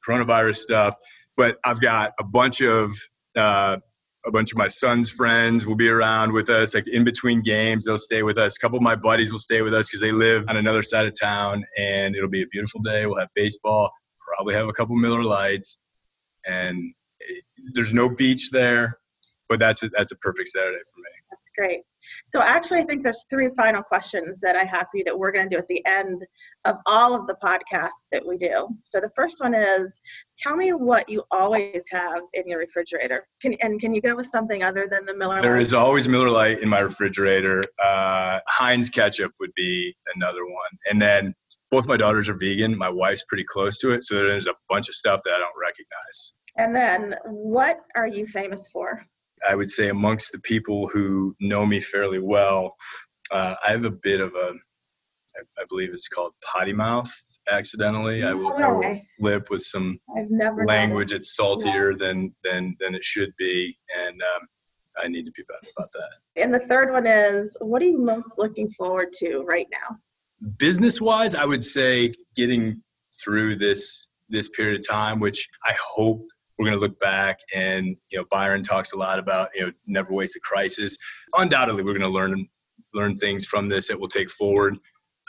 coronavirus 0.07 0.57
stuff. 0.57 0.95
But 1.37 1.57
I've 1.63 1.79
got 1.79 2.11
a 2.19 2.23
bunch 2.23 2.61
of 2.61 2.91
uh, 3.35 3.77
a 4.25 4.31
bunch 4.31 4.51
of 4.51 4.57
my 4.57 4.67
son's 4.67 5.09
friends 5.09 5.65
will 5.65 5.75
be 5.75 5.89
around 5.89 6.31
with 6.31 6.49
us, 6.49 6.75
like 6.75 6.87
in 6.87 7.03
between 7.03 7.41
games. 7.41 7.85
They'll 7.85 7.97
stay 7.97 8.23
with 8.23 8.37
us. 8.37 8.55
A 8.55 8.59
couple 8.59 8.77
of 8.77 8.83
my 8.83 8.95
buddies 8.95 9.31
will 9.31 9.39
stay 9.39 9.61
with 9.61 9.73
us 9.73 9.87
because 9.87 10.01
they 10.01 10.11
live 10.11 10.45
on 10.47 10.57
another 10.57 10.83
side 10.83 11.05
of 11.07 11.13
town, 11.19 11.65
and 11.77 12.15
it'll 12.15 12.29
be 12.29 12.43
a 12.43 12.47
beautiful 12.47 12.81
day. 12.81 13.05
We'll 13.05 13.19
have 13.19 13.29
baseball. 13.35 13.91
Probably 14.35 14.53
have 14.53 14.67
a 14.67 14.73
couple 14.73 14.95
Miller 14.95 15.23
Lites, 15.23 15.79
and 16.45 16.93
it, 17.19 17.43
there's 17.73 17.93
no 17.93 18.09
beach 18.09 18.51
there, 18.51 18.99
but 19.49 19.59
that's 19.59 19.83
a, 19.83 19.89
that's 19.89 20.11
a 20.11 20.17
perfect 20.17 20.49
Saturday 20.49 20.77
for 20.93 20.99
me. 20.99 21.09
That's 21.31 21.49
great. 21.57 21.81
So 22.27 22.41
actually, 22.41 22.79
I 22.79 22.83
think 22.83 23.03
there's 23.03 23.25
three 23.29 23.49
final 23.55 23.81
questions 23.81 24.39
that 24.41 24.55
I 24.55 24.63
have 24.63 24.87
for 24.91 24.97
you 24.97 25.03
that 25.05 25.17
we're 25.17 25.31
going 25.31 25.49
to 25.49 25.55
do 25.55 25.59
at 25.59 25.67
the 25.67 25.85
end 25.85 26.25
of 26.65 26.77
all 26.85 27.13
of 27.13 27.27
the 27.27 27.35
podcasts 27.43 28.07
that 28.11 28.25
we 28.25 28.37
do. 28.37 28.67
So 28.83 28.99
the 28.99 29.11
first 29.15 29.41
one 29.41 29.53
is, 29.53 30.01
tell 30.37 30.55
me 30.55 30.73
what 30.73 31.09
you 31.09 31.23
always 31.31 31.85
have 31.91 32.21
in 32.33 32.47
your 32.47 32.59
refrigerator. 32.59 33.27
Can, 33.41 33.55
and 33.61 33.79
can 33.79 33.93
you 33.93 34.01
go 34.01 34.15
with 34.15 34.27
something 34.27 34.63
other 34.63 34.87
than 34.89 35.05
the 35.05 35.15
Miller? 35.15 35.41
There 35.41 35.53
Lite? 35.53 35.61
is 35.61 35.73
always 35.73 36.07
Miller 36.07 36.29
Lite 36.29 36.59
in 36.59 36.69
my 36.69 36.79
refrigerator. 36.79 37.61
Uh, 37.83 38.39
Heinz 38.47 38.89
ketchup 38.89 39.31
would 39.39 39.53
be 39.55 39.95
another 40.15 40.45
one, 40.45 40.79
and 40.89 41.01
then 41.01 41.33
both 41.69 41.87
my 41.87 41.97
daughters 41.97 42.27
are 42.27 42.37
vegan. 42.37 42.77
My 42.77 42.89
wife's 42.89 43.23
pretty 43.27 43.45
close 43.45 43.77
to 43.79 43.91
it, 43.91 44.03
so 44.03 44.15
there's 44.15 44.47
a 44.47 44.53
bunch 44.69 44.89
of 44.89 44.95
stuff 44.95 45.21
that 45.23 45.33
I 45.33 45.39
don't 45.39 45.53
recognize. 45.59 46.33
And 46.57 46.75
then, 46.75 47.15
what 47.25 47.77
are 47.95 48.07
you 48.07 48.27
famous 48.27 48.67
for? 48.67 49.05
I 49.47 49.55
would 49.55 49.71
say 49.71 49.89
amongst 49.89 50.31
the 50.31 50.39
people 50.39 50.87
who 50.87 51.35
know 51.39 51.65
me 51.65 51.79
fairly 51.79 52.19
well, 52.19 52.75
uh, 53.31 53.55
I 53.65 53.71
have 53.71 53.85
a 53.85 53.91
bit 53.91 54.19
of 54.19 54.33
a, 54.35 54.51
I, 55.35 55.61
I 55.61 55.65
believe 55.69 55.93
it's 55.93 56.07
called 56.07 56.33
potty 56.43 56.73
mouth. 56.73 57.11
Accidentally, 57.49 58.23
I 58.23 58.33
will, 58.33 58.53
I 58.53 58.71
will 58.71 58.93
slip 58.93 59.49
with 59.49 59.63
some 59.63 59.99
language. 60.65 61.11
It's 61.11 61.35
saltier 61.35 61.95
than 61.97 62.35
than 62.43 62.75
than 62.79 62.93
it 62.93 63.03
should 63.03 63.33
be, 63.37 63.75
and 63.97 64.21
um, 64.21 64.47
I 65.03 65.07
need 65.07 65.25
to 65.25 65.31
be 65.31 65.43
better 65.47 65.71
about 65.75 65.91
that. 65.93 66.41
And 66.43 66.53
the 66.53 66.59
third 66.59 66.91
one 66.91 67.07
is, 67.07 67.57
what 67.59 67.81
are 67.81 67.85
you 67.85 67.97
most 67.97 68.37
looking 68.37 68.69
forward 68.69 69.11
to 69.19 69.43
right 69.47 69.67
now? 69.71 69.97
Business 70.57 71.01
wise, 71.01 71.33
I 71.33 71.45
would 71.45 71.63
say 71.63 72.13
getting 72.35 72.83
through 73.23 73.55
this 73.55 74.07
this 74.29 74.49
period 74.49 74.79
of 74.79 74.87
time, 74.87 75.19
which 75.19 75.49
I 75.65 75.73
hope 75.81 76.27
we're 76.61 76.69
going 76.69 76.79
to 76.79 76.85
look 76.85 76.99
back 76.99 77.39
and 77.55 77.97
you 78.11 78.19
know 78.19 78.25
byron 78.29 78.61
talks 78.61 78.93
a 78.93 78.97
lot 78.97 79.17
about 79.17 79.49
you 79.55 79.65
know 79.65 79.71
never 79.87 80.13
waste 80.13 80.35
a 80.35 80.39
crisis. 80.39 80.95
Undoubtedly 81.33 81.83
we're 81.83 81.97
going 81.97 82.01
to 82.01 82.07
learn 82.07 82.47
learn 82.93 83.17
things 83.17 83.45
from 83.45 83.67
this 83.67 83.87
that 83.87 83.99
we'll 83.99 84.09
take 84.09 84.29
forward 84.29 84.77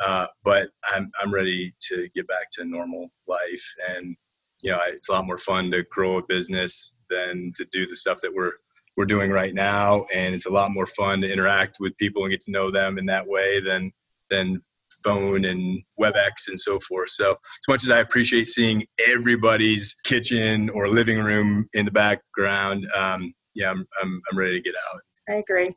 uh, 0.03 0.27
but 0.45 0.69
I'm, 0.85 1.11
I'm 1.21 1.33
ready 1.33 1.75
to 1.89 2.09
get 2.15 2.27
back 2.27 2.51
to 2.53 2.65
normal 2.65 3.11
life. 3.27 3.75
And 3.89 4.17
you 4.62 4.71
know 4.71 4.79
it's 4.87 5.09
a 5.09 5.12
lot 5.12 5.27
more 5.27 5.39
fun 5.39 5.71
to 5.73 5.83
grow 5.91 6.19
a 6.19 6.27
business 6.27 6.93
than 7.11 7.53
to 7.57 7.67
do 7.73 7.87
the 7.87 7.97
stuff 7.97 8.21
that 8.23 8.33
we're 8.33 8.53
we're 8.97 9.07
doing 9.07 9.31
right 9.31 9.55
now. 9.55 10.07
And 10.12 10.35
it's 10.35 10.47
a 10.47 10.53
lot 10.53 10.71
more 10.71 10.87
fun 10.87 11.21
to 11.23 11.33
interact 11.33 11.79
with 11.81 11.97
people 11.97 12.23
and 12.23 12.31
get 12.31 12.43
to 12.43 12.51
know 12.51 12.71
them 12.71 12.99
in 12.99 13.07
that 13.07 13.27
way 13.27 13.61
than 13.61 13.93
than 14.31 14.62
phone 15.05 15.45
and 15.45 15.83
WebEx 16.01 16.49
and 16.49 16.59
so 16.59 16.79
forth. 16.81 17.11
So, 17.11 17.33
as 17.33 17.69
much 17.69 17.85
as 17.85 17.91
I 17.91 17.99
appreciate 17.99 18.49
seeing 18.49 18.85
everybody's 19.07 19.95
kitchen 20.05 20.71
or 20.71 20.89
living 20.89 21.21
room 21.21 21.69
in 21.75 21.85
the 21.85 21.91
background, 21.91 22.87
um, 22.97 23.33
yeah, 23.55 23.71
I'm, 23.71 23.87
I'm, 24.01 24.21
I'm 24.31 24.39
ready 24.39 24.61
to 24.61 24.63
get 24.63 24.75
out. 24.93 25.01
I 25.29 25.35
agree. 25.35 25.75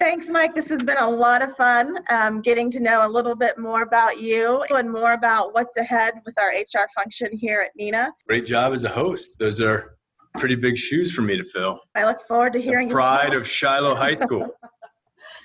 Thanks, 0.00 0.28
Mike. 0.28 0.54
This 0.54 0.68
has 0.68 0.84
been 0.84 0.98
a 0.98 1.10
lot 1.10 1.42
of 1.42 1.56
fun 1.56 1.98
um, 2.08 2.40
getting 2.40 2.70
to 2.70 2.78
know 2.78 3.04
a 3.04 3.08
little 3.08 3.34
bit 3.34 3.58
more 3.58 3.82
about 3.82 4.20
you 4.20 4.62
and 4.70 4.90
more 4.90 5.12
about 5.14 5.54
what's 5.54 5.76
ahead 5.76 6.14
with 6.24 6.38
our 6.38 6.50
HR 6.50 6.86
function 6.96 7.36
here 7.36 7.60
at 7.60 7.70
Neenah. 7.80 8.10
Great 8.28 8.46
job 8.46 8.72
as 8.72 8.84
a 8.84 8.88
host. 8.88 9.30
Those 9.40 9.60
are 9.60 9.96
pretty 10.38 10.54
big 10.54 10.78
shoes 10.78 11.10
for 11.10 11.22
me 11.22 11.36
to 11.36 11.42
fill. 11.42 11.80
I 11.96 12.04
look 12.04 12.22
forward 12.28 12.52
to 12.52 12.60
hearing 12.60 12.86
the 12.86 12.94
pride 12.94 13.34
of 13.34 13.48
Shiloh 13.48 13.96
High 13.96 14.14
School. 14.14 14.48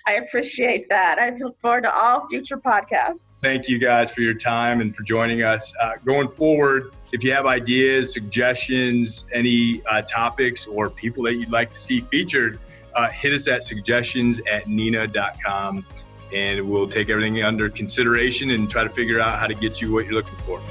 I 0.06 0.14
appreciate 0.14 0.90
that. 0.90 1.18
I 1.18 1.30
look 1.38 1.60
forward 1.62 1.84
to 1.84 1.96
all 1.96 2.28
future 2.28 2.58
podcasts. 2.58 3.40
Thank 3.40 3.70
you 3.70 3.80
guys 3.80 4.12
for 4.12 4.22
your 4.22 4.34
time 4.34 4.82
and 4.82 4.94
for 4.94 5.04
joining 5.04 5.44
us. 5.44 5.74
Uh, 5.82 5.94
going 6.04 6.28
forward, 6.30 6.94
if 7.14 7.24
you 7.24 7.32
have 7.32 7.46
ideas, 7.46 8.12
suggestions, 8.12 9.26
any 9.32 9.82
uh, 9.90 10.02
topics, 10.02 10.68
or 10.68 10.90
people 10.90 11.24
that 11.24 11.36
you'd 11.36 11.52
like 11.52 11.72
to 11.72 11.80
see 11.80 12.02
featured, 12.02 12.60
uh, 12.96 13.10
hit 13.10 13.34
us 13.34 13.48
at 13.48 13.64
suggestions 13.64 14.42
at 14.52 14.66
neenah.com 14.66 15.86
and 16.34 16.68
we'll 16.68 16.88
take 16.88 17.10
everything 17.10 17.42
under 17.44 17.70
consideration 17.70 18.52
and 18.52 18.70
try 18.70 18.84
to 18.84 18.90
figure 18.90 19.20
out 19.20 19.40
how 19.40 19.48
to 19.48 19.54
get 19.54 19.80
you 19.80 19.94
what 19.94 20.06
you're 20.06 20.16
looking 20.16 20.38
for. 20.40 20.62